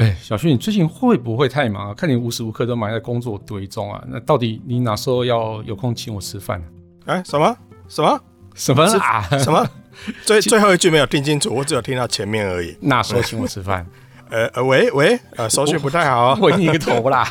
[0.00, 1.94] 哎，小旭，你最近会不会太忙啊？
[1.94, 4.02] 看你无时无刻都埋在工作堆中啊。
[4.08, 6.62] 那到底你哪时候要有空请我吃饭？
[7.04, 7.54] 哎，什么
[7.86, 8.18] 什么
[8.54, 9.22] 什么啊？
[9.38, 9.68] 什么？
[10.24, 12.74] 最最后一句没有听清楚，我只有听到前面而已。
[12.80, 13.86] 哪时候请我吃饭？
[14.30, 17.28] 呃呃，喂喂，呃，手续不太好， 回你个头啦！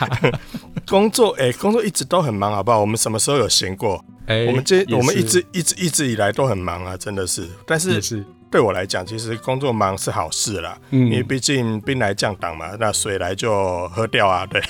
[0.87, 2.79] 工作哎，工作一直都很忙，好不好？
[2.79, 4.03] 我们什么时候有闲过？
[4.27, 7.47] 哎，我们这我们一直一直一直以来都很忙啊，真的是。
[7.65, 8.23] 但是是。
[8.51, 14.61] 对我来讲，其实工作忙是好事啦，嗯，因为毕竟兵来将挡嘛，那水来就喝掉啊，对，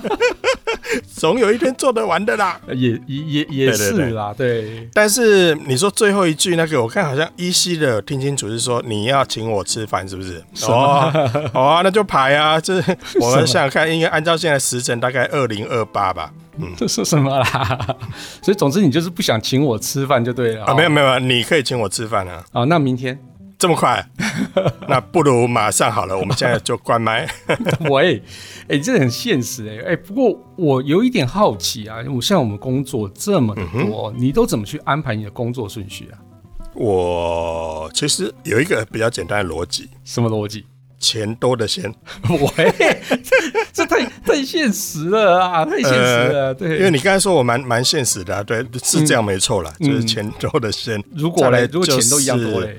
[1.16, 4.88] 总有一天做得完的啦，也也也也是啦，对。
[4.92, 10.42] 但是你说最后一句那个，我看好像依稀的听清楚是说你要请我吃饭，是不是？
[10.66, 11.10] 哦，
[11.52, 12.76] 好啊，那就排啊，这
[13.20, 16.30] 我们想想看，应该按照现在时辰，大概二零二八吧。
[16.58, 17.96] 嗯， 这是什么啦？
[18.42, 20.74] 所以总之你就是不想请我吃饭就对了啊？
[20.74, 22.44] 没有没有，你可以请我吃饭啊。
[22.52, 23.18] 哦，那明天
[23.60, 24.04] 这么快？
[24.88, 27.28] 那不如马上好了，我们现在就关麦。
[27.90, 28.16] 喂，
[28.62, 36.18] 哎、欸，这很现实哎、欸、哎、欸，不过我有一点好奇啊，我像我们工作这么多、嗯，你都怎么去安排你的工作顺序啊？
[36.72, 40.64] 我其实有一个比较简单的逻辑，什么逻辑？
[40.98, 41.90] 钱多的先，
[42.28, 42.74] 喂，
[43.72, 46.46] 这太太现实了啊，太现实了。
[46.48, 51.02] 呃、对，因为你刚才说我蛮蛮现实的、啊，对，是这样没错啦、嗯，就是钱多的先。
[51.14, 52.78] 如果嘞，如果钱都一样多嘞，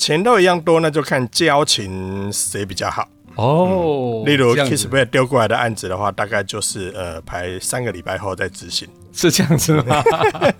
[0.00, 3.06] 钱都一样多，那就看交情谁比较好。
[3.36, 10.02] 哦、嗯，例如 Kismet 丢过来的案子的话，大概就是呃排三个礼拜后再执行，是这样子吗？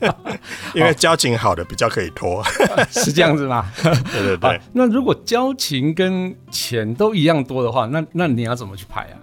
[0.77, 2.45] 因为交情好的比较可以拖，
[2.93, 3.73] 是这样子吗？
[3.83, 4.61] 对对对。
[4.75, 9.17] 那如果交情跟钱都一样多的话，那那你要怎么去排啊？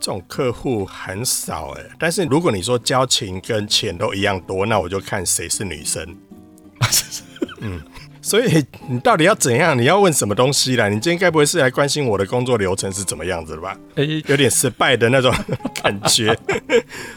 [0.00, 6.16] 这种客户很少哎、欸，但是如果你说交情跟钱都一样多，那我就看谁是女生。
[7.60, 7.82] 嗯。
[8.26, 9.78] 所以你到底要怎样？
[9.78, 10.88] 你要问什么东西啦？
[10.88, 13.78] 你今天该不会是来关心我的工作流程是怎么样子的吧？
[13.94, 15.32] 诶，有点失败的那种
[15.80, 16.36] 感觉。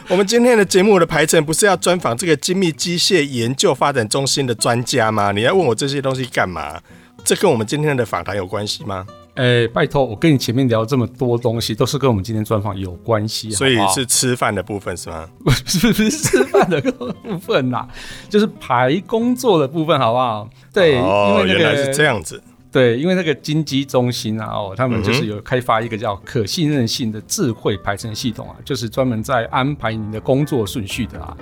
[0.06, 5.32] 我们今天的节目的排程不是要专访这个精密机械研究发展中心的专家吗？
[5.32, 6.80] 你要问我这些东西干嘛？
[7.24, 9.04] 这跟我们今天的访谈有关系吗？
[9.40, 15.26] 哎、欸，拜托，我跟你前面聊这么多东西，都是跟我们今天专访有关系，所以是吃饭的部分是吗？
[15.42, 17.88] 不是，不是吃饭的部分啦，
[18.28, 20.46] 就是排工作的部分，好不好？
[20.74, 22.42] 对，哦、因为、那个、原来是这样子。
[22.70, 31.34] 对，因为那个精机中心啊，哦，他们就是有开发一个叫可信任性的智慧排程系统啊，就是专门在安排你的工作顺序的啊。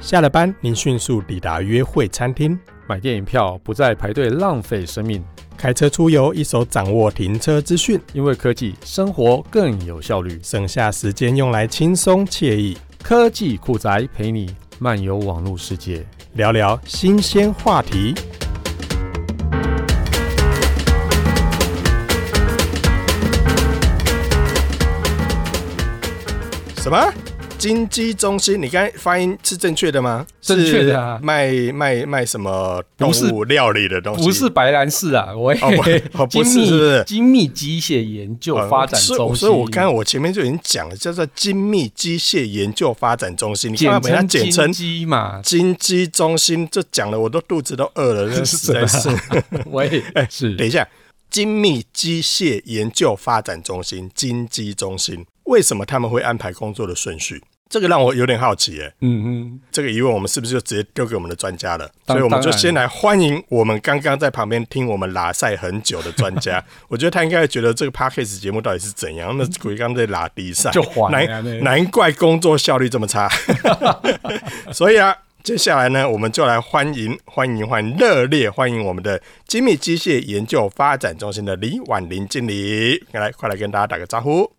[0.00, 2.58] 下了班，您迅速抵达约会餐厅。
[2.90, 5.22] 买电影票不再排队浪费生命，
[5.56, 12.76] 开车出游一手掌握停车资讯，因为科技生活更有效率，省下时间用来轻松惬意。
[13.00, 18.12] 科技酷宅陪你漫游网络世界，聊聊新鲜话题。
[26.78, 27.29] 什么？
[27.60, 30.26] 精机中心，你刚才发音是正确的吗？
[30.40, 34.24] 正确的啊，卖卖卖什么动物料理的东西？
[34.24, 39.26] 不是白兰氏啊，我哦不，哦不是，是 不是精密机械研究发展中心。
[39.26, 43.72] 哦、所以，我刚才我前面就已经讲了，叫做精密机械研究发展中心。
[43.72, 45.40] 你看要把它简称金鸡嘛？
[45.42, 49.08] 金鸡中心，这讲的我都肚子都饿了，这实在是。
[49.66, 50.88] 喂， 哎，是，等一下，
[51.28, 55.26] 精密机械研究发展中心，金机中心。
[55.44, 57.42] 为什么他们会安排工作的顺序？
[57.70, 58.92] 这个让我有点好奇耶。
[59.00, 61.88] 嗯嗯，这个疑问我们是不是就直接丢给我们的专家了？
[62.04, 66.62] 所以我们就先来欢迎我们刚刚在旁边听我们拉赛很久的专家。
[66.88, 69.34] 我觉得他应该会觉得这个 Podcast 节目到底是怎样？
[69.38, 73.28] 那鬼刚在拉低赛， 就难难怪工作效率这么差。
[74.74, 84.50] 所以啊，接下来呢，我们就来欢迎欢迎欢迎热烈欢迎我们的精密机械研究发展中心的李婉玲经理，来快来跟大家打个招呼。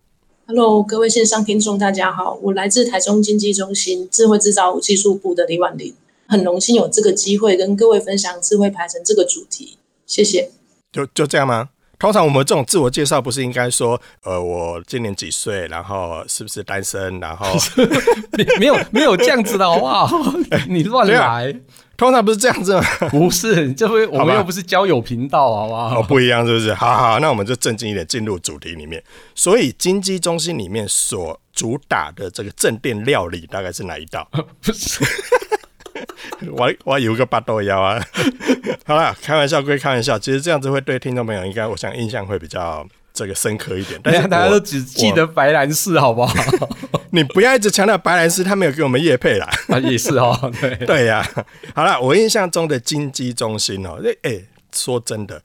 [0.44, 5.94] Hello，各位线上听众，大家好，我来自台中经济中心智慧制造技术部的李婉玲，
[6.26, 10.50] 很荣幸有这个机会跟各位分享智慧排程这个主题，谢谢。
[10.90, 11.70] 就就这样吗？
[12.02, 17.46] 通常我们这种自我介绍不是应该说，呃，我今年几岁，然后是不是单身，然后
[18.58, 20.10] 没有没有这样子的好不好？
[20.68, 21.54] 你乱来。
[21.96, 22.82] 通常不是这样子吗？
[23.08, 26.00] 不是，这回我们又不是交友频道，好不好？
[26.00, 26.74] 哦，不一样，是不是？
[26.74, 29.00] 好好，那我们就正经一点，进入主题里面。
[29.36, 34.28] 所以，金鸡中心里面所主打的这个正店料理，大概是哪一道？
[34.60, 35.04] 不是，
[36.50, 38.04] 我我有个八豆腰啊。
[38.84, 42.86] 好了，开玩笑归开玩笑，其实这样子会对听众朋友应该，我想印象会比较。
[43.14, 46.34] 这个深刻一点，但是大家都只记得白兰氏，好不好？
[47.12, 49.46] 你不要一直强调白兰氏，他没有给我们叶配啦。
[49.68, 51.44] 啊，也是哦， 对对呀、啊。
[51.74, 55.42] 好了，我印象中的金鸡中心哦，哎、欸，说真的，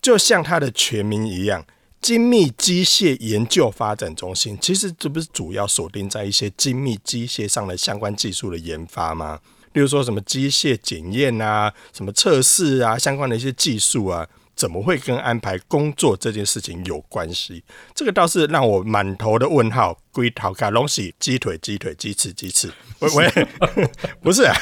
[0.00, 1.64] 就像它的全名一样，
[2.00, 9.40] 精密机械研究发展中心，其实这不是主要锁定在一些精密机械上的相关技术的研发吗？
[9.72, 14.28] 例如说什么机械检验啊，什么测试啊，相关的一些技术啊。
[14.58, 17.62] 怎么会跟安排工作这件事情有关系？
[17.94, 19.96] 这个倒是让我满头的问号。
[20.10, 22.68] 龟头卡龙西，鸡腿鸡腿鸡翅鸡翅，
[22.98, 23.48] 喂喂，
[24.20, 24.52] 不是啊，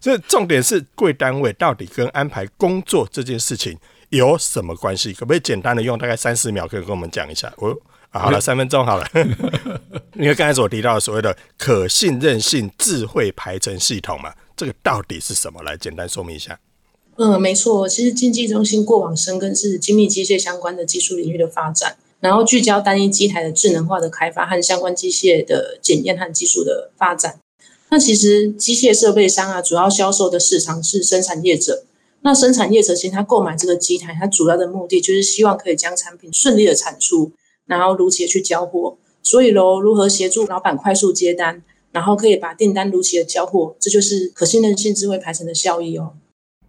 [0.00, 5.12] 这重点是贵单位到底跟安排工作这件事情有什么关系？
[5.12, 7.52] 可不可以简单的用大概三十秒，可以跟我们讲一下？
[7.58, 7.76] 我、哦
[8.10, 9.08] 啊、好了，三分钟好了。
[10.18, 15.62] 因为刚才所提到的所谓的可信任性智慧排程系统嘛，这个到底是什么？
[15.62, 16.58] 来简单说明一下。
[17.18, 27.38] 嗯，没错，其实经济中心过往深耕是精密机械相关的技术领域的发展，然后聚焦单一机台的智能化的开发和相关机械的检验和技术的发展。
[27.90, 31.84] 那其实机械设备商啊，主要销售的市场是生产业者。
[32.22, 37.30] 那生产业者其实他购买这个机台，他主要的目的就是希望可以将产品顺利的产出，
[37.66, 38.98] 然后如期去交货。
[39.22, 41.62] 所以喽，如何协助老板快速接单，
[41.96, 46.12] 然后可以把订单如期的交货，这就是可信任性智慧排程的效益哦。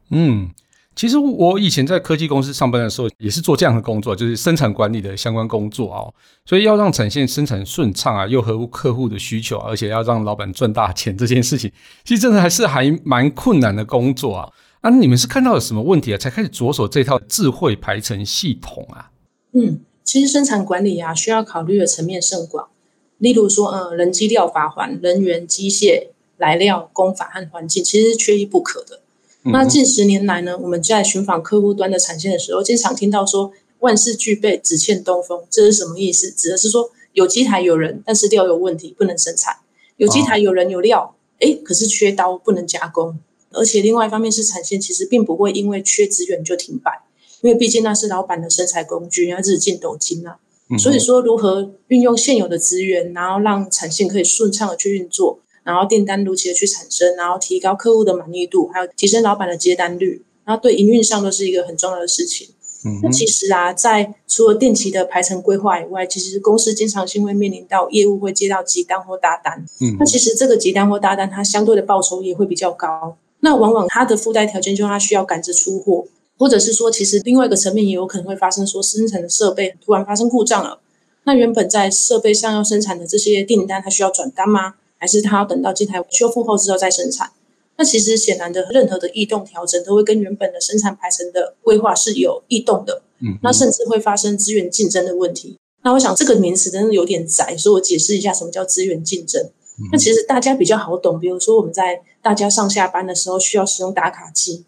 [0.10, 0.52] 嗯，
[0.96, 6.14] 其实我以前在科技公司上班的时候，也是做这样的工作，就是生产管理的相关工作哦。
[6.46, 11.70] 所以要让产线生产顺畅啊，又合乎客户的需求，而且要让老板赚大钱，这件事情
[12.06, 14.50] 其实真的还是还蛮困难的工作啊。
[14.80, 19.12] 啊，你们是看到了什么问题啊，才开始着手这套智慧排程系统啊？
[19.52, 22.70] 嗯，其实生产管理啊，需要考虑的层面甚广，
[23.18, 29.00] 例如说，呃，人机料法环、人员、机械、来料、工法和环境，其实是缺一不可的。
[29.44, 36.30] 那近十年来呢，我们在寻访客户端的产线的时候，经常听到说“万事俱备，只欠东风”，这是什么意思？
[36.32, 39.54] 指的是说有机台有人，但是料有问题，不能生产；
[39.96, 43.18] 有机台有人有料，诶，可是缺刀，不能加工。
[43.52, 47.04] 而且另外一方面是产线其实并不会因为缺资源就停摆，
[47.42, 50.38] 因为毕竟那是老板的生产工具，要日进斗金啊。
[50.78, 55.40] 所以说，如何运用现有的资源，然后让产线可以顺畅的去运作。
[55.64, 62.48] 然后订单如期的去产生，然后提高客户的满意度，还有提升老板的接单率，然后对营运上都是一个很重要的事情。
[62.86, 69.66] 嗯，那其实啊，在除了定期的排程规划以外，其实公司经常性会面临到业务会接到急单或大单。
[69.82, 73.18] 嗯，那其实这个急单或大单，它相对的报酬也会比较高。
[73.42, 76.06] 那往往它的附带条件就是它需要赶着出货，
[76.38, 80.80] 或者是说，其实另外一个层面也有可能会发生说生产的设备突然发生故障了。
[81.24, 84.76] 那原本在设备上要生产的这些订单，它需要转单吗？
[84.98, 87.32] 还是它要等到机台修复后之后再生产？
[87.78, 93.02] 那其实显然的，任何的异动调整都会跟原本的生产排程的规划是有异动的。
[93.20, 95.58] 嗯，那甚至会发生资源竞争的问题。
[95.84, 99.50] 那我想这个名词真的有点窄，所以我解释一下什么叫资源竞争。
[99.92, 104.66] 那其实大家比较好懂，比如说我们在大家上下班的时候需要使用打卡机，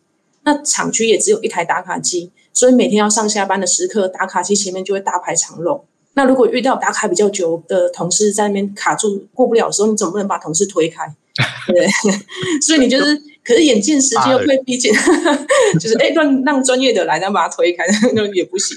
[0.49, 5.85] 那厂区也只有一台打卡机，所以每天要上下班的时刻，打卡机前面就会大排长龙。
[6.15, 11.05] 那如果遇到打卡比较久的同事在那边卡住过不了的时候，你总不能把同事推开，
[11.71, 11.87] 对，
[12.61, 14.91] 所以你就是，可是眼见时间又会逼近，
[15.79, 17.85] 就是哎让让专业的来，然后把他推开，
[18.15, 18.75] 那也不行。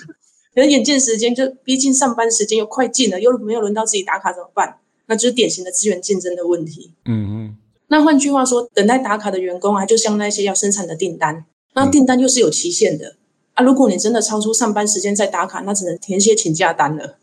[0.54, 4.76] 可是眼见时间就逼近上班时间又快进了，又没有轮到自己打卡怎么办？
[5.06, 6.92] 那就是典型的资源竞争的问题。
[7.06, 7.56] 嗯嗯。
[7.88, 13.16] 那换句话说，等待打卡的员工啊，就像那些要生产的订单，那订单又是有期限的
[13.54, 13.64] 啊。
[13.64, 17.16] 如果你真的超出上班时间再打卡，那只能填写请假单了。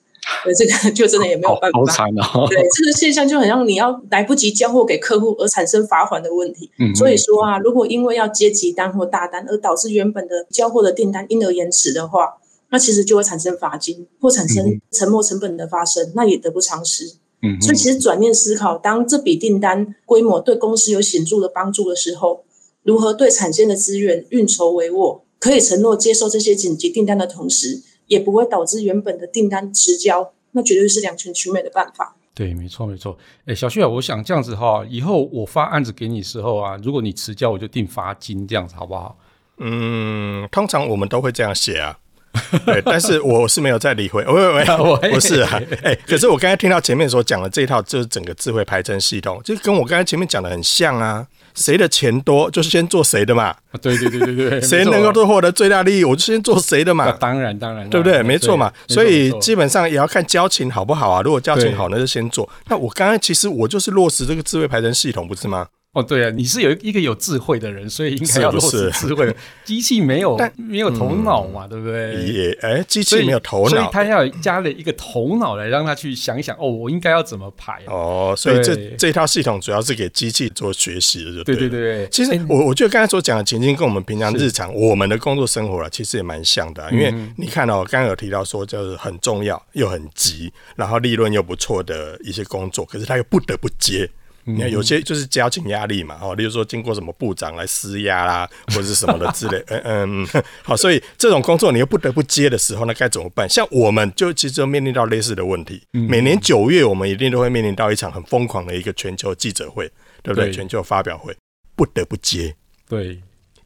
[0.44, 1.80] 对，这个就真的也没有办法。
[1.80, 2.46] 好惨哦！
[2.48, 6.70] 对，这个现象就很像你要来不及交货给客户而产生罚款的问题。
[6.78, 12.38] 嗯，所以说啊，如果因为要接急单或大单而导致原本的交货的订单因而延迟的话，
[12.70, 17.16] 那其实就会产生罚金或产生沉没成本的发生，那也得不偿失。
[17.42, 22.44] 嗯，所以其实转念思考，当这笔订单规模对公司有显著的帮助的时候，
[22.84, 32.16] 如何对产线的资源运筹帷幄，可以承诺接受这些紧急订单的同时，也不会导致原本的订单迟交，那绝对是两全其美的办法。
[32.34, 33.18] 对，没错没错。
[33.46, 39.18] 哎，小旭啊，我想这样子哈，以后我发案子给你的时候啊，如果你迟交，我就定罚金，这样子好不好？
[39.58, 41.98] 嗯，通常我们都会这样写啊。
[42.66, 44.24] 对，但是我是没有在理会。
[44.24, 44.66] 喂喂
[45.02, 45.62] 喂，不是啊。
[45.84, 51.28] 哎，可是我刚才听到前面所讲的这一套，就是整个智慧排程系统，就跟我刚才前面讲的很像啊。
[51.60, 53.54] 谁的钱多，就是先做谁的嘛。
[53.82, 57.12] 对对对对对，谁能够获得最大利益，我就先做谁的嘛。
[57.12, 58.24] 当然当然，对不对？
[58.24, 58.72] 没错嘛。
[58.88, 61.22] 所以基本上也要看交情好不好啊。
[61.22, 62.50] 如果交情好，那就先做。
[62.70, 65.68] 那我刚刚其实我就是落实这个智慧排程系统，不是吗？
[65.94, 69.36] 哦，对啊，你是有一个有智慧的人，所以应该要落实智慧的。
[69.66, 72.14] 机器没有但没有头脑嘛，对不对？
[72.26, 77.82] 也哎，机器没有头脑，所以它要加了一个头脑来让它去想一想，哦，我应该要怎么排？
[77.88, 82.08] 哦，所以这这套系统主要是给机器做学习的，对对对。
[82.12, 86.88] 其实我我觉得刚才所讲的情境跟我们平常日常我们的工作生活啊，其实也蛮像的。
[86.92, 94.08] 因为你看哦，刚刚有提到说就是很重要又很急，然后利润又不错的一些工作，可是他又不得不接。
[94.54, 103.48] 你看，有些就是交情压力嘛，哦，例如说经过什么部长来施压啦，或者是什么的之类，嗯嗯，好，所以这种工作你又不得不接的时候，那该怎么办？
[103.50, 109.90] 像我们就其实就面临到类似的问题，每年九月我们一定都会面临到一场很疯狂的一个全球记者会，
[110.24, 110.52] 对不对？
[110.52, 111.36] 全球发表会
[111.76, 112.56] 不得不接，
[112.88, 113.20] 对，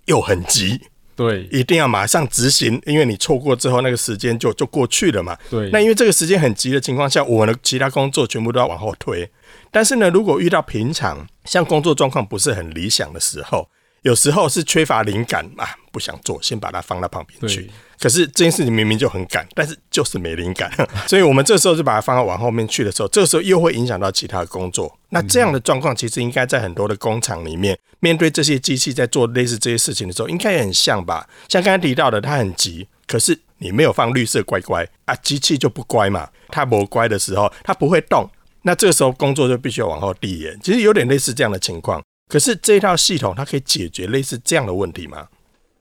[0.06, 0.80] 又很急，
[1.16, 5.70] 对，一定要马上执行，因为你错过之后那个时间就就过去了嘛，对。
[5.72, 9.30] 那因为这个时间很急的情况下，我们的其他工作全部都要往后推。
[9.74, 13.68] 但是呢，如果遇到平常像工作状况不是很理想的时候，
[14.04, 17.72] 有时候是缺乏灵感啊，不想做，先把它放到旁边去。
[18.00, 20.72] 可是这件事情明明就很赶，但是就是没灵感，
[21.08, 24.96] 所以我们这时候就把它放到往后面去的时候，这个时候又会影响到其他的工作。
[25.10, 31.28] 那这样的状况其实应该在很多的工厂里面，面对这些机器在做类似这些事情的时候，应该也很像吧？
[31.48, 36.30] 像刚才提到的，它很急，可是你没有放绿色乖乖啊，机器就不乖嘛。
[36.50, 38.30] 它不乖的时候，它不会动。
[38.64, 42.02] 那这个时候工作就必须要往后递延，其实有点类似这样的情况。
[42.28, 45.28] 可是这一套系统它可以解决类似这样的问题吗？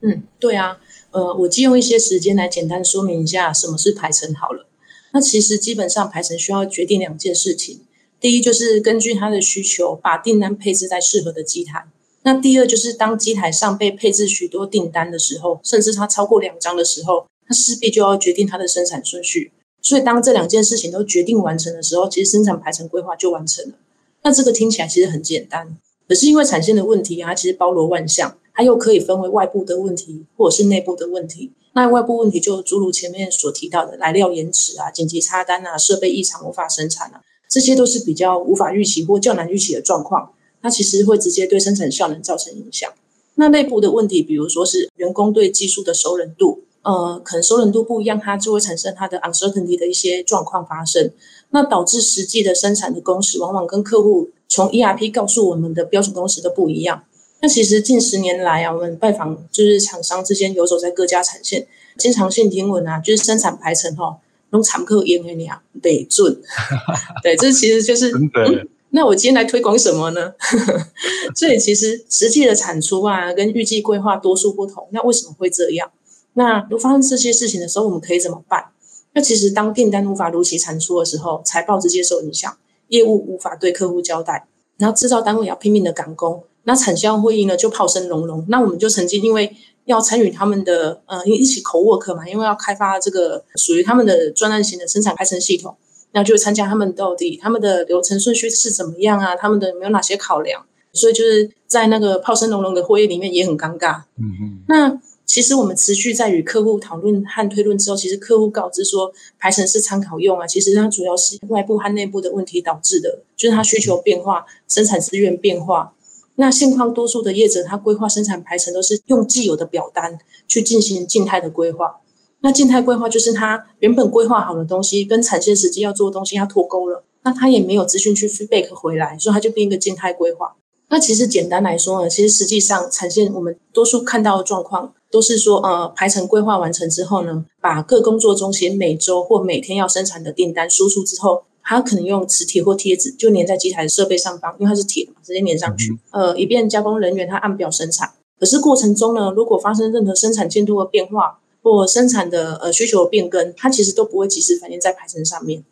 [0.00, 0.78] 嗯，对啊，
[1.12, 4.66] 呃，我借用一些时间来简单说明一下什么是排程好了。
[5.12, 7.82] 那其实基本上排程需要决定两件事情，
[8.20, 11.86] 第一就是根据他的需求把订单配置在适合的机台。
[12.24, 19.52] 那第二就是当机台上被配置许多订单的时候，甚至它超过两张的时候，它势必就要决定它的生产顺序。
[19.82, 23.74] 所以，当这两件事情都决定完成的时候，其实生产排程规划就完成了。
[24.22, 25.76] 那这个听起来其实很简单，
[26.08, 31.50] 可是因为产线的问题啊，它其实包罗万象，它又可以分为外部的问题或者是内部的问题。
[31.74, 37.20] 那外部问题就诸如前面所提到的来料延迟啊、紧急插单啊、设备异常无法生产啊，
[37.50, 40.32] 这些都是比较无法预期或较难预期的状况。
[40.60, 42.88] 那其实会直接对生产效能造成影响。
[43.34, 46.62] 那内部的问题，比如说是员工对技术的熟稔度。
[46.82, 51.10] 呃，可能熟稔度不一样，它就会产生它的 uncertainty 的一些状况发生，
[51.50, 57.04] 那导致实际的生产的工时往往跟客户从 ERP 告诉我们的标准工时都不一样。
[57.40, 64.18] 那其实近十年来啊，我们拜访就是厂商之间游走在各家产线，经常性听闻啊，就是生产排程哈，
[64.50, 66.40] 农产客严严呀，得准。
[67.22, 70.34] 对，这其实就是嗯，那我今天来推广什么呢？
[71.34, 75.90] 所以其实实际的产出啊，跟预计规划多数不同，那为什么会这样？
[76.34, 78.66] 那如果发生这些事情的时候，我们可以怎么办？
[79.14, 82.56] 那其实当订单无法如期产出的时候，财报直接受影响，
[82.88, 84.46] 业务无法对客户交代，
[84.78, 88.46] 然后制造单位也要拼命的赶工，那产销会议呢就炮声隆隆。
[88.48, 95.76] 那我们就曾经因为要参与他们的呃一起 co-work 嘛，因为要开发这个属于他们的专案型的生产排程系统，
[96.12, 99.36] 那就参加他们到底他们的流程顺序是怎么样啊？
[99.36, 100.64] 他们的有没有哪些考量？
[100.94, 104.04] 所以就是在那个炮声隆隆的会议里面也很尴尬。
[104.16, 105.00] 嗯嗯，那。
[105.24, 115.94] 其实我们持续在与客户讨论和推论之后，其实客户告知说排程是参考用啊，其实它主要是外部和内部的问题导致的，就是它需求变化、生产资源变化。
[116.36, 122.00] 那现况多数的业者，他规划生产排程都是用既有的表单去进行静态的规划。
[122.40, 130.56] 那静态规划就是他原本规划好的东西跟产线实际要做的东西要脱钩了，那他也没有资讯去 feedback 回来，所以他就变一个静态规划。
[130.88, 148.10] 那其实简单来说呢，其实实际上产线我们多数看到的状况都是说，呃，排程规划完成之后呢，把各工作中心每周或每天要生产的订单输出之后，它可能用磁铁或贴纸就粘在机台的设备上方，因为它是铁嘛，直接粘上去，呃，以便加工人员他按表生产。
[148.40, 155.62] 可是过程中呢，如果发生任何生产进度的变化或生产的呃需求的变更，它其实都不会及时反映在排程上面。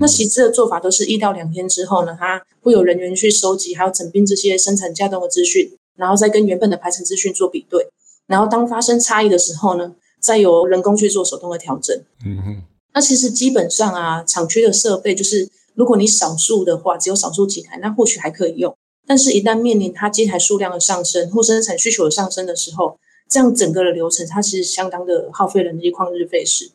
[0.00, 7.86] 那实质的做法都是一到两天之后呢，它会有人员去收集，还有整并这些生产架动的资讯，然后再跟原本的排程资讯做比对，
[8.26, 11.96] 然后当发生差异的时候呢，再由人工去做手动的调整。
[12.24, 12.62] 嗯哼。
[12.94, 18.74] 那其实基本上啊，厂区的设备就是，如果你少数的话，只有少数几台，那或许还可以用。
[19.06, 26.70] 但是，一旦面临它机台数量的上升或生产需求的上升的时候，这样整个的流程它其实相当的耗费人力、旷日费时。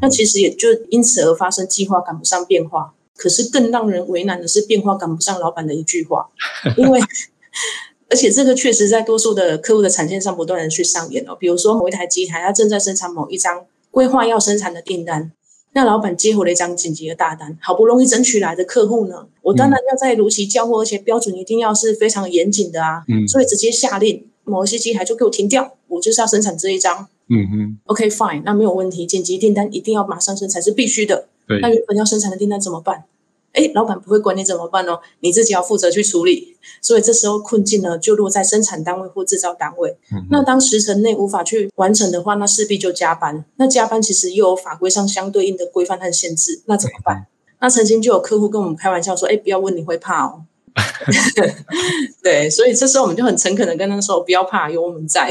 [0.00, 6.30] 那其实也就因此而发生计划赶不上变化，可是更让人为难的是变化赶不上老板的一句话，
[6.78, 6.98] 因为
[8.08, 11.36] 而且这个确实在多数的客户的产线上不断的去上演哦。
[11.38, 15.32] 比如说某一台机台，它正在生产某一张规划要生产的订单，
[15.72, 23.02] 那老板接回了一张紧急的大单，好不容易争取来的客户呢，我当然要在如期交货，而且标准一定要是非常严谨的啊。
[23.08, 27.08] 嗯，所以直接下令某一些机台就给我停掉，我就是要生产这一张。
[27.28, 31.26] 嗯哼，OK fine，那没有问题，紧急订单一定要马上生产是必须的。
[31.48, 33.04] 对，那原本要生产的订单怎么办？
[33.56, 36.56] 哎，老板不会管你怎么办哦，你自己要负责去处理。
[36.82, 39.96] 所以这时候困境呢，就落在生产单位或制造单位。
[40.12, 43.44] 嗯、那当时程内无法去完成的话，那势必就加班。
[43.56, 47.16] 那加班其实又有法规上相对应的规范和限制，那怎么办？
[47.16, 47.26] 嗯、
[47.62, 50.44] 那曾经就有客户跟我们开玩笑说：“哎，不要问，你会怕哦。
[52.22, 55.30] ”对，所以这时候我们就很诚恳的跟他说：“不要怕，有我们在。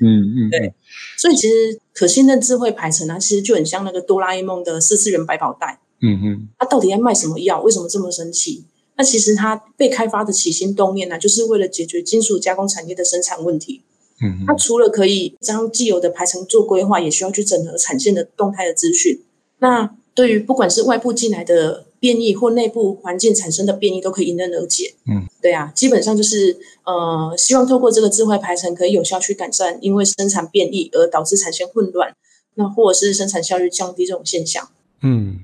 [0.00, 0.74] 嗯”嗯嗯，对。
[1.16, 5.78] 所以其实可信任智慧排程啊，其实就很像那个哆啦 A 梦的四次元百宝袋。
[6.02, 7.62] 嗯哼，他到底在卖什么药？
[7.62, 8.64] 为什么这么生气？
[8.96, 13.80] 那其实他被开发的起心动念呢、啊，就是为了解决金属加工产业的生产问题。
[14.20, 19.22] 嗯哼，他除了可以将既有的排程做规划，也需要去整合产线的动态的资讯。
[19.60, 24.94] 那对于不管是外部进来的变异或内部环境产生的变异，都可以迎刃而解。
[25.06, 32.14] 嗯，对啊，基本上就是呃，希望透过这个智慧排程，可以有效去改善因为生产变异而导致产线混乱，
[32.56, 34.68] 那或者是生产效率降低这种现象。
[35.00, 35.38] 嗯。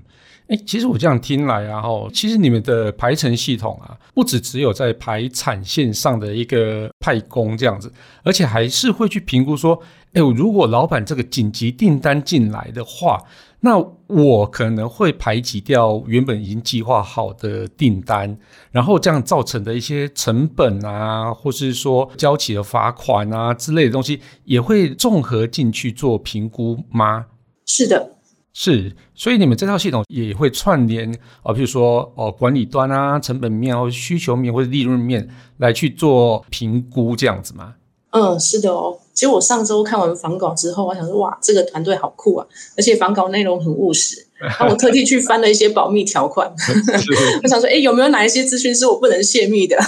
[0.49, 9.79] 哎，其实我这样听来啊，吼，其实你们的排程系统啊，不只只有在排产线上的一个派工这样子，而且还是会去评估说，
[10.15, 13.23] 哎，如果老板这个紧急订单进来的话，
[13.61, 13.77] 那
[14.07, 18.39] 我可能会排挤掉原本已经计划好的订单，
[18.71, 27.27] 然后这样造成的一些成本啊，或是说交起的罚款啊之类的东西，也会综合进去做评估吗？
[27.67, 28.15] 是的。
[28.61, 31.09] 是，所以你们这套系统也会串联
[31.45, 37.75] 啊，比如说哦，管理端啊，成本面或需求面或者利润面来去做评估，这样子吗？
[38.11, 38.99] 嗯，是的哦。
[39.15, 42.45] 其实我上周看完访稿之后，我想说，哇，这个团队好酷啊，
[42.77, 44.27] 而且访稿内容很务实。
[44.43, 46.53] 然后我特地去翻了一些保密条款，
[47.45, 49.81] 我想说，哎，有没有哪一些资讯是我不能泄密的？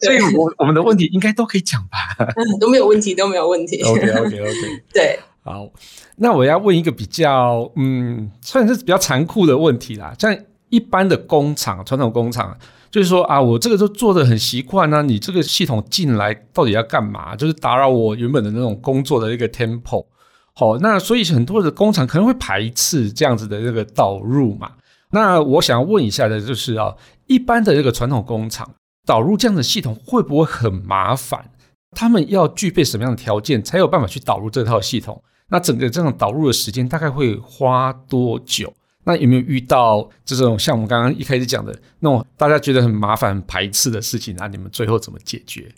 [0.00, 2.24] 所以我我们的问题应该都可以讲吧？
[2.60, 3.82] 都没有问题，都没有问题。
[3.82, 5.18] OK OK OK，对。
[5.44, 5.68] 好，
[6.16, 10.14] 那我要问一个比较，嗯，算是比较残酷的问题啦。
[10.18, 10.34] 像
[10.70, 12.56] 一般的工厂，传统工厂，
[12.90, 17.36] 就是说啊，我这个都做得很习惯啊，你这个系统进来到底要干嘛？
[17.36, 20.06] 就是打扰我原本的那种工作的一个 tempo。
[20.54, 24.72] 好，那所以很多的工厂可能会排斥这样子的这个导入嘛。
[25.10, 26.94] 那我想要问一下的就是啊，
[27.26, 31.50] 一般的这个传统工厂导入这样的系统会不会很麻烦？
[31.90, 35.22] 他们要具备什么样的条件才有办法去导入这套系统？
[35.50, 38.72] 那整个这种导入的时间大概会花多久？
[39.06, 44.34] 那有没有遇到这种像我们刚刚一开始讲的那种大家觉得很麻烦、很排斥的事情？
[44.38, 45.70] 那你们最后怎么解决？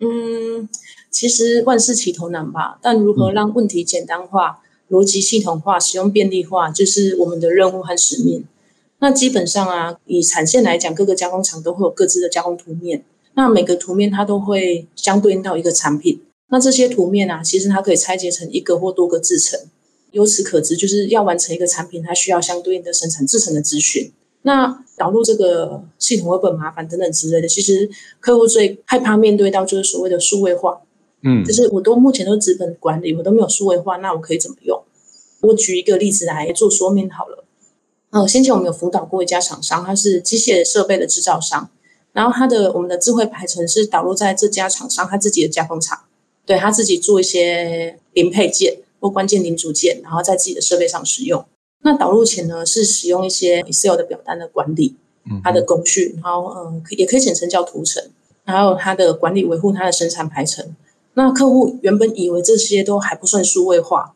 [0.00, 0.66] 嗯，
[1.10, 8.44] 其实万事起头难吧，但如何让问题简单化、嗯、逻辑系统化、使用便利化，就是我们的任务和使命。
[9.00, 16.22] 那基本上啊，以产线来讲，各个加工厂都会有各自的加工图面，那每个图面它都会相对应到一个产品。
[16.48, 19.60] 那这些图面啊，其实它可以拆解成一个或多个制程。
[20.12, 24.12] 由此可知，就是要完成一个产品，它需要相对应的生产制程的资讯。
[24.42, 30.82] 那导入这个系统会不会麻烦等等之类的，其实客户最害怕面对到就是所谓的数位化。
[31.24, 34.80] 嗯，就是我都目前都资本管理，我都没有数位化，那我可以怎么用？
[35.40, 37.44] 我举一个例子来做说明好了。
[38.10, 41.70] 呃，先前我们有辅导过一家厂商，它是机械设备的制造商，
[42.12, 46.04] 然后它的我们的智慧排程是导入在这家厂商他自己的加工厂。
[46.46, 51.44] 对，他自己做一些零配件或关键零组件，然后在自己的设备上使用。
[51.82, 54.96] 那导入前呢，是使用一些 Excel 的表单的管理，
[55.42, 58.02] 它的工序，然后嗯，也可以简称叫图层，
[58.44, 60.74] 然后它的管理维护它的生产排程。
[61.14, 64.14] 那客户原本以为这些都还不算数位化，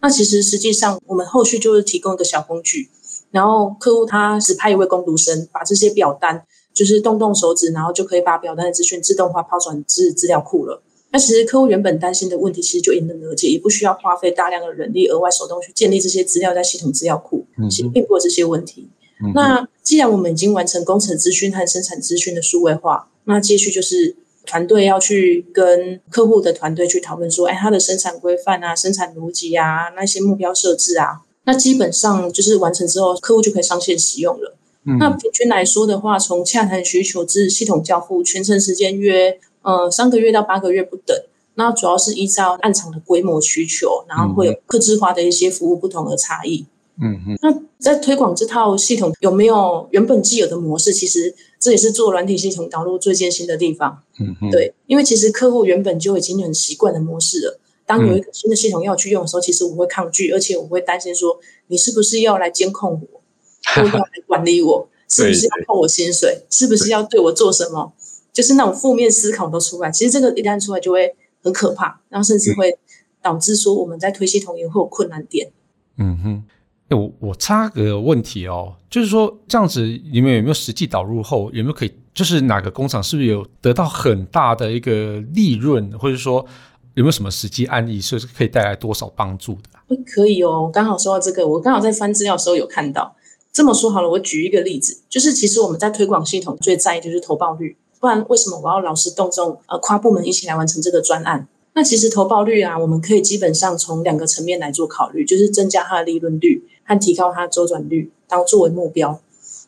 [0.00, 2.88] 那其实实际上我们后续就是提供一个小工具，
[3.30, 10.82] 然后客户他只派一位工读生，把这些表单就是动动手指，然后就可以把表单的资讯自动化抛转至资料库了。
[11.12, 18.88] 那其实客户原本担心的问题，其实就迎刃而解，也不需要花费大量的人力，额外手动去建立这些资料在系统资料库，其实并不会有这些问题。
[19.20, 24.14] 嗯、那既然我们已经完成工程资讯和生产资讯的数位化，那继续就是
[24.46, 34.56] 团队要去跟客户的团队去讨论说，哎，它的生产规范啊、生产逻辑啊、那些目标设置啊，那基本上就是完成之后，客户就可以上线使用了。
[34.86, 39.40] 嗯、那平均来说的话，从洽谈需求至系统交付，全程时间约。
[39.62, 41.16] 呃，三个月到八个月不等，
[41.54, 46.66] 那主要是依照案场的规模需求，然后会有客制化的一些服务不同的差异。
[47.02, 47.38] 嗯嗯。
[47.42, 50.92] 那在推广这套系统有没有原本既有的模式？
[50.92, 54.02] 其实这也是做软体系统导入最艰辛的地方。
[54.18, 54.50] 嗯嗯。
[54.50, 63.20] 对，因为其实客户原本就已经很习惯的模式了，当有一个新的系统要去用的时候，嗯、其实我会抗拒，而且我会担心说，你是不是要来监控我，
[63.74, 67.92] 或要来管理我， 是不是要扣我薪水，是不是要对我做什么？
[68.32, 69.90] 就是那种负面思考都出来。
[69.90, 72.78] 其实这个一旦出来，就会很可怕，然后甚至会
[73.22, 75.50] 导致说我们在推系统也会有困难点。
[75.96, 76.44] 嗯哼。
[76.90, 79.80] 我我插个问题哦，就是说这样子，
[80.12, 86.44] 你们有没有实际导入后，有没有可以，就是哪个工厂是不是有得到很大的一个利润，或者说
[86.94, 89.96] 有没有什么实际案例，是可以带来多少帮助的？
[90.04, 93.14] 可以哦，刚好说到这个，我刚好在翻资料的时候有看到。
[93.52, 101.46] 这么说好了，我举一个例子，就是其实我们在推广系统最在意就是投报率，不然为什么我要劳师动众呃跨部门一起来完成这个专案？
[101.74, 109.20] 那其实投报率啊，我们可以基本上从两个层面来做考虑，就是增加它的利润率和提高它的周转率，当作为目标。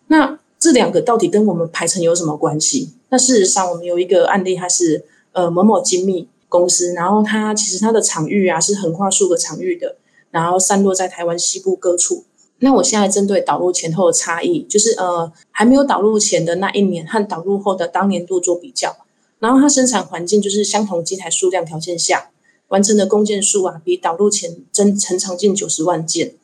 [0.09, 2.93] 那这两个到底跟我们排程有什么关系？
[3.11, 9.97] 那事实上，我们有一个案例，它是呃某某精密公司，然后它其实它的场域啊是横跨数个场域的，
[10.31, 12.25] 然后散落在台湾西部各处。
[12.65, 18.97] 那我现在针对导入前后的差异，就是呃还没有导入前的那一年和导入后的当年度做比较。
[19.41, 22.31] 然后它生产环境就是相同机台数量条件下
[22.69, 26.35] 完成的工件数啊，比导入前增成长近九十万件。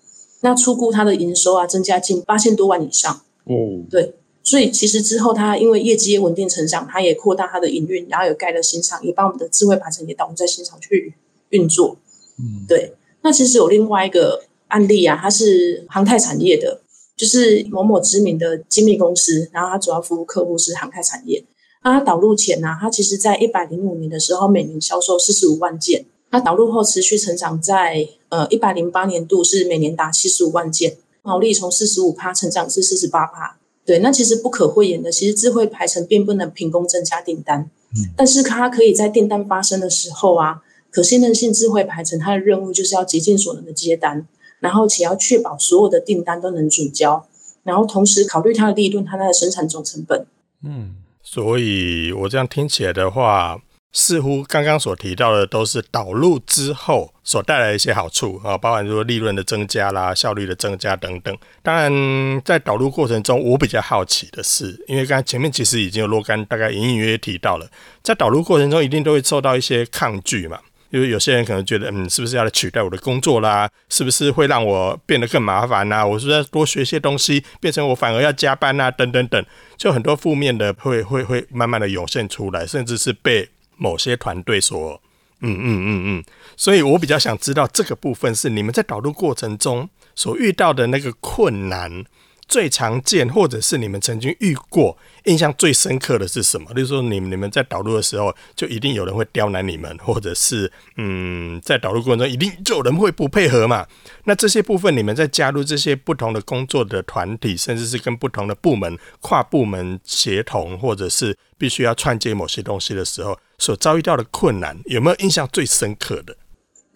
[0.41, 3.23] 那出估它的营收啊，增加近八千多万以上。
[3.47, 11.15] 嗯，对，所以其实之后它因为业绩稳定成长，它也扩大它的营运，然后有盖了新厂，也把我们的智慧排程也导入在新厂去
[11.51, 11.97] 运作。
[12.41, 12.95] 嗯，对。
[13.23, 16.81] 那其实有另外一个案例啊，它是航太产业的，
[17.17, 21.45] 就是某某知名的精密公司，然后它主要服务客户是航太产业。
[21.85, 26.05] 那它导入前呢、啊，它其实在一百零五年的时候，每年销售四十五万件。
[26.31, 33.57] 它导入后持续成长在，在呃一百零八年度是每年达七十五万件，毛利从四十五趴成长至四十八趴。
[33.87, 44.27] 对，那其实不可讳言的，其实智慧排程并不能凭空增加订单，嗯、但是它可以在订单发生的时候啊，可信任性智慧排程它的任务就是要竭尽所能的接单，
[44.61, 47.27] 然后且要确保所有的订单都能准交，
[47.65, 50.27] 然后同时考虑它的利润，它的生产总成本。
[50.63, 50.97] 嗯。
[51.31, 53.61] 所以，我这样听起来的话，
[53.93, 61.37] 似乎刚刚所提到的都是导入之后所带来的一些好处啊，包含说利润的增加啦、效率的增加等等。
[61.63, 67.69] 当然，在导入过程中，我比较好奇的是，因为刚才前面其实已经有若干大概隐隐约约提到了，
[68.03, 70.59] 在导入过程中一定都会受到一些抗拒嘛。
[70.91, 73.69] 因为有些人可能觉得，嗯，是不是要来取代我的工作啦？
[73.89, 76.07] 是不是会让我变得更麻烦呐？
[76.07, 78.91] 我是不是要多学些东西，变成我反而要加班呐？
[78.91, 79.45] 等等等，
[79.77, 85.01] 就很多负面的会会会慢慢的涌现出来，甚至是被某些团队所，
[85.41, 86.25] 嗯嗯嗯嗯。
[86.57, 92.05] 所以我比较想知道这个部分是你们在导入过程中所遇到的那个困难。
[92.49, 96.73] 最常见，或者是你们曾经遇过、印象最深刻的是什么？
[96.75, 103.87] 例如说，你们你们在导入的时候，就一定有人会刁难你们，或者是嗯，在导入过程中一定就有人会不配合嘛？
[104.25, 116.37] 那这些部分，你们在加入这些不同的工作的团体，甚至是跟不同的部门跨部门协同，或者是必须要串接某些东西的时候，所遭遇到的困难，有没有印象最深刻的？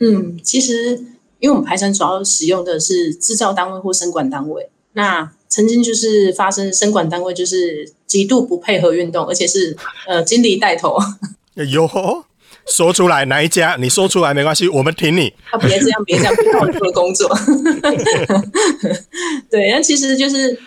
[0.01, 0.97] 嗯，其实
[1.39, 10.97] 因为我们排程主要使用的是制造单位或生管单位，那曾经就是发生生管单位就是极度不配合运动，而且是呃经理带头。
[11.55, 11.87] 有
[12.67, 13.77] 说出来哪一家？
[13.79, 15.31] 你说出来没关系，我们挺你。
[15.51, 17.29] 啊，别这样，别这样，别让我做工作。
[19.51, 20.59] 对，那其实就是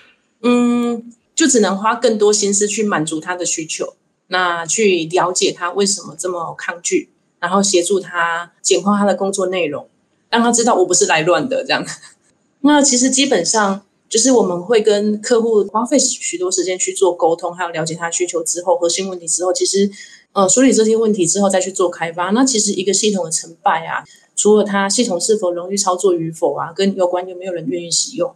[0.43, 3.95] 嗯，就只能花更多心思去满足他的需求，
[4.27, 9.89] 那去了解他为什么这么抗拒，然后协助他简化他的工作内容，
[10.29, 11.83] 让他知道我不是来乱的这样。
[12.61, 13.81] 那其实基本上。
[14.07, 19.89] 就是我们会跟客户花费许多时间去做沟通，还有了解他需求之后，核心问题之后，其实
[20.33, 22.29] 呃梳理这些问题之后再去做开发。
[22.29, 24.03] 那其实一个系统的成败啊，
[24.35, 28.33] 除了它系统是否容易操作与否啊，跟有关有没有人愿意使用。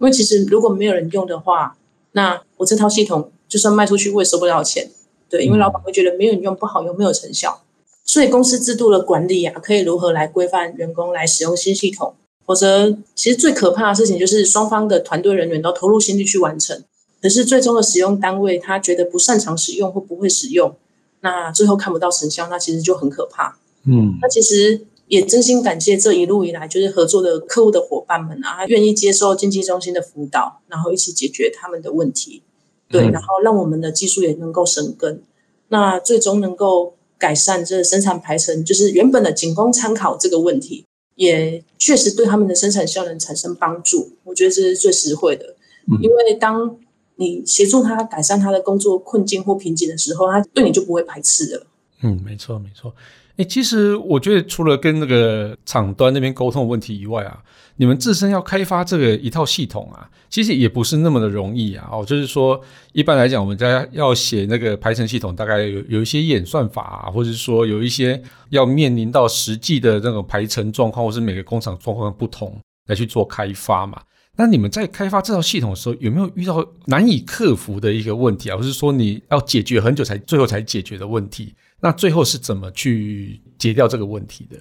[0.00, 1.76] 因为其实如果没有人用的话，
[2.12, 4.90] 那我这套系统就算卖出去，我也收不到钱。
[5.28, 7.62] 对，因为老板会觉得没有人用不好用，没有成效。
[8.04, 12.14] 所以公司制度的管理啊，可以如何来规范员工来使用新系统？
[12.44, 16.82] 否则，其实最可怕的事情就是双方的团队人员都投入心力去完成，
[17.20, 20.74] 可是最终的使用单位他觉得不擅长使用或不会使用，
[21.20, 23.56] 那最后看不到成效，那其实就很可怕。
[23.84, 32.42] 嗯，那其实也真心感谢这一路以来就是合作的客户的伙伴们啊，愿意接受经济中心的辅导，然后一起解决他们的问题，
[32.88, 35.22] 对，然后让我们的技术也能够生根，
[35.68, 40.84] 那最终能够改善这生产排程，就是原本的仅供参考这个问题。
[41.14, 45.56] 也确实对他们的生产效能产生帮助，我觉得这是最实惠的。
[45.88, 46.76] 嗯、因为当
[47.16, 51.66] 你协助他改善他的工作困境或瓶颈的时候，他对你就不会排斥了。
[52.02, 52.94] 嗯，没错没错。
[53.36, 57.42] 哎，其实我觉得除了跟那个厂端那边沟通的问题以外啊，
[57.76, 61.88] 你们自身要开发这个一套系统啊，其实也不是那么的容易啊。
[61.90, 62.60] 哦，就是说，
[62.92, 72.54] 一般来讲，我们家要写那个排程系统，大概有有一些演算法啊，或者说有一些要面临到实际的那种排程状况，或是每个工厂状况不同
[72.88, 73.98] 来去做开发嘛。
[74.36, 78.56] 那你们在开发这套系统的时候，有没有遇到难以克服的一个问题啊？
[78.56, 81.54] 或是说你要解决很久才最后才解决的问题？
[81.82, 84.56] 那最后是怎么去解掉这个问题的？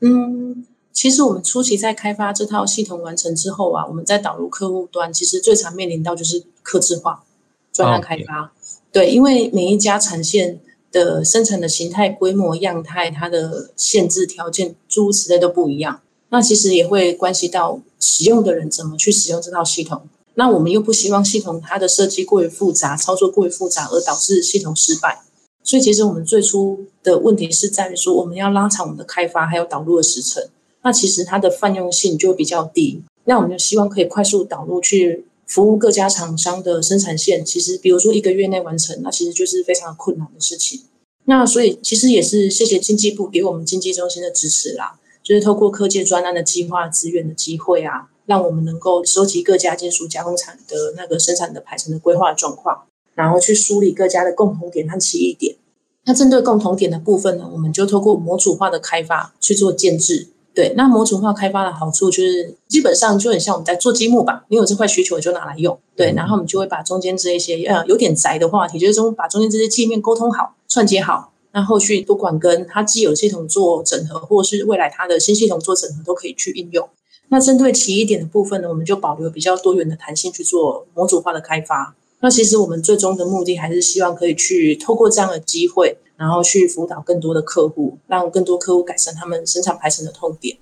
[0.00, 7.24] 嗯，其实我们初期在开发这套系统完成之后啊，我们在导入客户端，其实最常面临到就是客制化
[7.72, 8.52] 专案开发。
[8.90, 10.58] 对，因为每一家产线
[10.90, 16.00] 的生产的形态、规模、样态，它的限制条件诸如此类都不一样。
[16.30, 20.08] 那其实也会关系到使用的人怎么去使用这套系统。
[20.34, 25.22] 那我们又不希望系统它的设计过于复杂，操作过于复杂，而导致系统失败。
[25.66, 30.48] 所以，其实我们最初的问题是在于说，我们要拉长我们的开发还有导入的时程。
[30.84, 33.02] 那其实它的泛用性就会比较低。
[33.24, 37.44] 那我们就希望可以快速导入去服务各家厂商的生产线。
[37.44, 40.82] 其实，比如说一个月内完成，那其实就是非常困难的事情。
[41.24, 52.86] 那所以，其实也是谢谢经济部给我们经济中心的支持啦，就是透过科技专案的计划资源的机会啊，让我们能够收集各家金属加工厂的那个生产的排程的规划状况。
[53.16, 55.56] 然后去梳理各家的共同点和奇异点。
[56.04, 60.28] 那针对共同点的部分呢，我们就透过模组化的开发去做建制。
[60.54, 64.44] 对，那模组化开发的好处就是，基本上就很像我们在做积木吧。
[64.48, 65.78] 你有这块需求，就拿来用。
[65.94, 71.32] 对，然后我们就会把中间这一些呃有点宅的话题，就是中把中间这些界面沟通好、串接好。
[71.52, 76.88] 那后续不管跟它既有系统做整合，或是未来它的新系统做整合，都可以去应用。
[77.28, 81.94] 那针对奇异点的部分呢，我们就保留比较多元的弹性去做模组化的开发。
[82.20, 90.56] 那其实我们最终的目的还是希望可以去透过这样的机会，然后去辅导更多的客户，让更多客户改善他们生产排程的痛点。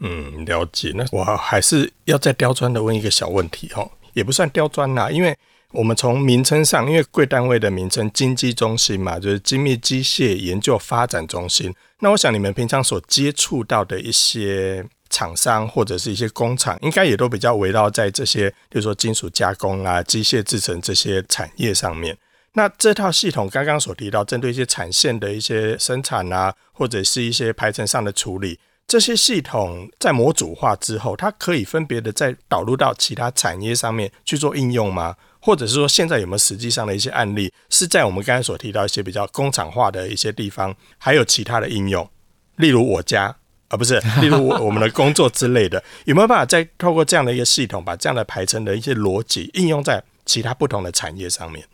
[0.00, 0.92] 嗯，了解。
[0.94, 5.36] 那我还是要再刁钻的问一个小问题哈，也不算刁钻啦，因为
[5.72, 11.74] 我们从名称上，因为贵单位的名称经济中心嘛，就是精密机械研究发展中心。
[11.98, 14.86] 那我想你们平常所接触到的一些。
[15.10, 22.16] 厂商或者是一些工厂，应该也都比较围绕在这些，比如说金属加工啊、机械制成这些产业上面。
[22.54, 35.14] 那这套系统刚刚所提到，针对一些产线的一些生产啊，或者是一些排程上的处理，这些系统在模组化之后，它可以分别的再导入到其他产业上面去做应用吗？
[35.40, 42.08] 或者是说，现在有没有实际上的一些案例，是在我们刚才所提到一些比较工厂化的一些地方，还有其他的应用，
[42.56, 43.36] 例如我家。
[43.70, 51.64] 啊，不是，例如我我们的工作之类的，有没有办法再透过这样的一个系统，把这样的排程的一些逻辑应用在其他不同的产业上面？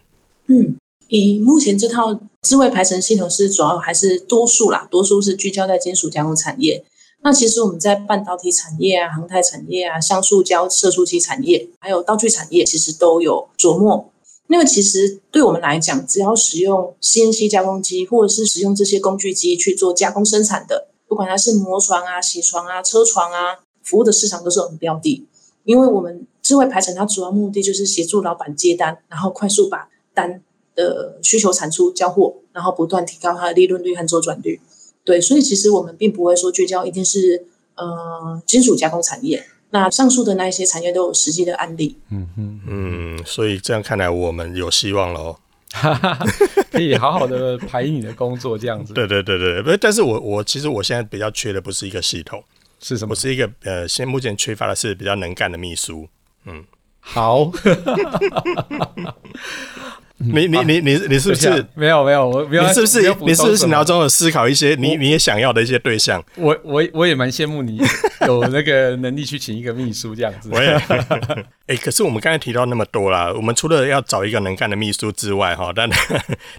[0.48, 0.76] 嗯，
[1.08, 6.84] 以目前这套智慧排程系统是主要还是多数啦，多数是聚焦在金属加工产业。
[7.22, 14.12] 那其实我们在半导体产业啊、航太产业啊、橡塑胶射出机产业，还有道具产业，其实都有琢磨。
[14.48, 20.88] 因为其实对我们来讲，只要使用 CNC 加工机，或者是使用这些工具机去做加工生产的。
[21.08, 25.26] 不管它是磨床啊、洗床啊、车床啊，服务的市场都是我们标的。
[25.64, 30.40] 因为我们智慧排程，它主要目的就是协助老板接单，然后快速把单
[30.74, 34.60] 的需求产出交货，然后不断提高它的利润率和周转率。
[35.04, 39.44] 对，所以其实我们并不会说聚焦一定是呃金属加工产业。
[39.70, 41.96] 那上述的那一些产业都有实际的案例。
[42.10, 45.38] 嗯嗯嗯，所以这样看来，我们有希望喽。
[45.72, 46.18] 哈哈，
[46.70, 48.94] 可以好好的排你的工作这样子。
[48.94, 52.42] 对对对对，不是，但是我我其实我现在比较缺的不是一个系统，
[52.80, 53.10] 是什么？
[53.10, 56.08] 我是一个呃，现目前缺乏的是比较能干的秘书。
[56.44, 56.64] 嗯，
[57.00, 57.50] 好。
[60.18, 62.62] 你你你你你是不是没有没有我没有？
[62.62, 66.24] 你是不是你是不是脑中有思考一些你你也想要的一些对象？
[66.36, 67.78] 我我我也蛮羡慕你
[68.26, 70.48] 有那个能力去请一个秘书这样子。
[70.50, 70.70] 我也
[71.66, 75.88] 哎，可是我们刚才提到那么多啦，我们除了要找一个能干的秘书之外，哈，但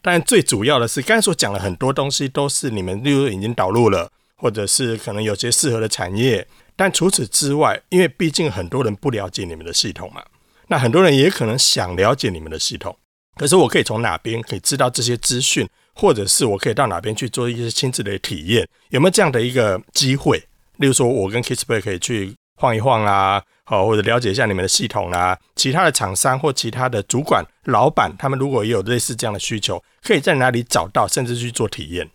[0.04, 6.46] 但最主要的是刚才所讲的很多东西都是你们例如已经导入了，或者是可能有些适合的产业。
[6.76, 10.22] 但除此之外，因为毕竟很多人不了解你们的系统嘛，
[10.68, 12.96] 那很多人也可能想了解你们的系统。
[13.38, 18.68] 可是我可以从哪边可以知道这些资讯，或者是我可以到哪边去做一些亲自的体验？
[18.90, 20.38] 有没有这样的一个机会？
[20.78, 25.38] 例如说，我跟 Kisplay 可以去晃一晃啊，好，或者了解一下你们的系统啊。
[25.56, 32.10] 其他的厂商或其他的主管、老板，他们如果也有类似这样的需求，可以在哪里找到，甚至去做体验？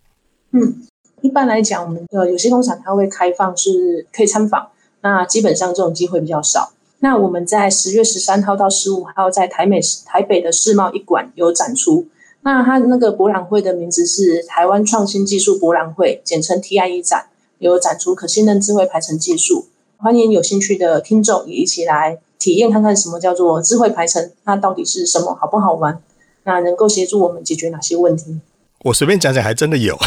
[0.53, 0.87] 嗯，
[1.23, 6.73] 一般来讲，我们的有些工厂它会开放是可以参访，那基本上这种机会比较少。
[7.05, 12.07] 那我们在十月十三号到十五号在台美台北的世贸一馆有展出，
[12.43, 17.27] 那它那个博览会的名字是台湾创新技术博览会，简称 TIE 展，
[17.59, 19.67] 有展出可信任智慧排程技术。
[19.97, 26.01] 欢迎有兴趣的听众也一起来体验看看什么叫做智慧排程，那到底是什么，好不好玩？
[26.45, 28.38] 那能够协助我们解决哪些问题？
[28.85, 29.97] 我随便讲讲，还真的有。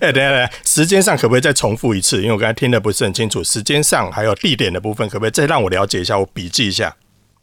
[0.00, 2.18] 哎，等下等下，时间上可不可以再重复一次？
[2.18, 3.44] 因为我刚才听的不是很清楚。
[3.44, 6.18] 时间上还有地点的部分，可不可以再让我了解一下？
[6.18, 6.96] 我笔记一下。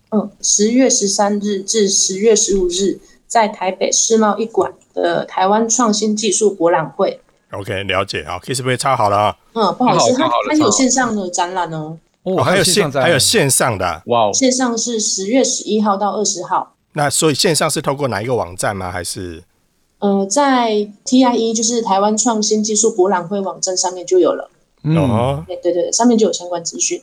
[0.10, 7.20] 嗯，十月十三日至十月十五日，在台北世贸一馆的台湾创新技术博览会。
[7.52, 8.24] OK，了解。
[8.24, 9.38] 好，Kiss Play 抄好了啊。
[9.54, 11.98] 嗯，不好意思，它它有线上的展览哦。
[12.24, 14.02] 哦，还有线还有线上的。
[14.08, 16.74] 哇哦，线上是十月十一号到二十号。
[16.98, 18.92] 那所以线上是透过哪一个网站吗？
[18.92, 19.44] 还是？
[20.00, 20.72] 呃，在
[21.06, 24.50] TIE 就是台湾创新技术博览会网站上面就有了。
[24.82, 27.00] 哦，对对对，上面就有相关资讯。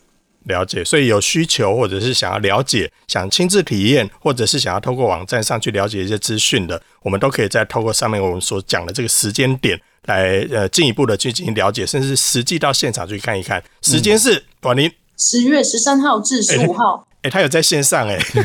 [0.46, 13.62] 了解，所以有需求或者是想要了解、想亲自体验，或者是想要透过网站上去了解一些资讯的，我们都可以再透过上面我们所讲的这个时间点来呃进一步的去进行了解，甚至实际到现场去看一看。
[13.82, 17.06] 时间是婉玲，十月十三号至十五号。
[17.24, 18.44] 哎、欸，他有在线上哎、欸，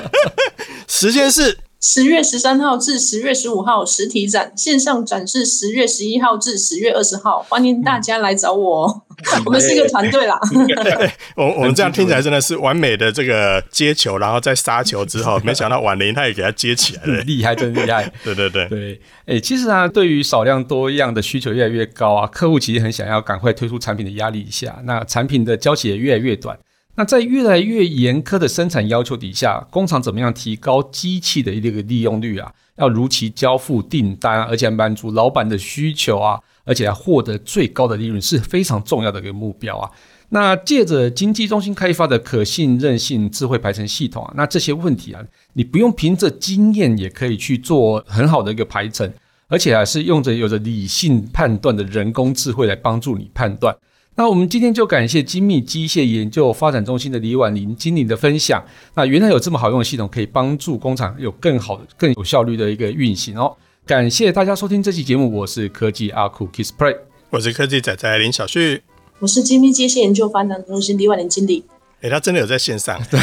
[0.86, 1.58] 时间是。
[1.82, 8.86] 十月十三号至十月十五号实体展，线上展示十月十一号至十月二十号，欢迎大家来找我，
[9.34, 10.38] 嗯、 我们是一个团队啦。
[11.36, 18.12] 我我们这样听起来真的是完美的这个接球，然后再杀球之后，没想到婉玲他也给他接起来了，厉害，真厉害。
[18.22, 26.58] 对对对对，哎、欸，其实啊，对于少量多样的需求越来越高啊，客户其实很想要赶快推出产品的压力一下，那产品的交期也越来越短。
[27.00, 32.52] 那在越来越严苛的生产要求底下，工厂怎么样提高机器的一个利用率啊？
[32.76, 39.90] 要如期交付订单，而且满足老板的需求啊，而且要获得最高的利润是非常重要的一个目标啊。
[40.28, 49.10] 那借着经济中心开发的可信任性智慧排程系统啊，那这些问题啊，你不用凭着经验也可以去做很好的一个排程，
[49.48, 53.74] 而且还是用着有着理性判断的人工智慧来帮助你判断。
[54.20, 58.62] 那我们今天就感谢精密机械研究发展中心的李婉玲经理的分享。
[58.94, 63.56] 那原来有这么好用的系统，可以帮助工厂有更好的、更有效率的一个运行哦。
[63.86, 66.98] 感谢大家收听这期节目，我是科技阿酷 Kiss Play，
[67.30, 68.82] 我是科技仔仔林小旭，
[69.20, 71.64] 我是精密机械研究发展中心李婉玲经理。
[72.02, 72.98] 哎、欸，他真的有在线上。
[73.10, 73.20] 对，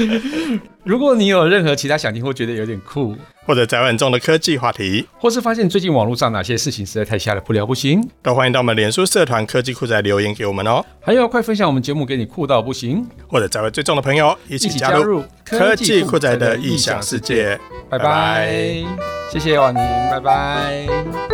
[0.84, 10.84] 如果你有任何其他想听或觉得有点酷，或者在很重的科技话题，或是发现最近网络上哪些事情实在太瞎了，不聊不行，都欢迎到我们脸书社团科技酷宅留言给我们哦。
[11.00, 17.58] 还有，快分享我们节目给你酷到不行，或者在位最重的朋友一起加入科技酷宅的异想世界。
[17.88, 18.84] 拜拜，
[19.32, 21.33] 谢谢婉玲，拜拜。